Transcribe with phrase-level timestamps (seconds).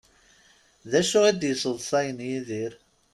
[0.89, 2.73] D acu i d-yesseḍṣayen Yidir?